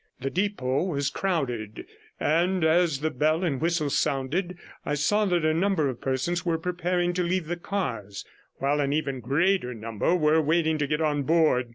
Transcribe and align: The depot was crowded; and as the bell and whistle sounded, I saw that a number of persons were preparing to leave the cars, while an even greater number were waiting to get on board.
The 0.19 0.31
depot 0.31 0.85
was 0.85 1.11
crowded; 1.11 1.85
and 2.19 2.63
as 2.65 3.01
the 3.01 3.11
bell 3.11 3.43
and 3.43 3.61
whistle 3.61 3.91
sounded, 3.91 4.57
I 4.83 4.95
saw 4.95 5.25
that 5.25 5.45
a 5.45 5.53
number 5.53 5.89
of 5.89 6.01
persons 6.01 6.43
were 6.43 6.57
preparing 6.57 7.13
to 7.13 7.23
leave 7.23 7.45
the 7.45 7.55
cars, 7.55 8.25
while 8.55 8.79
an 8.79 8.93
even 8.93 9.19
greater 9.19 9.75
number 9.75 10.15
were 10.15 10.41
waiting 10.41 10.79
to 10.79 10.87
get 10.87 11.01
on 11.01 11.21
board. 11.21 11.69